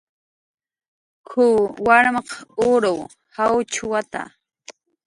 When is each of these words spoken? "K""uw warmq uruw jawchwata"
"K""uw 1.27 1.59
warmq 1.85 2.29
uruw 2.71 2.99
jawchwata" 3.33 4.21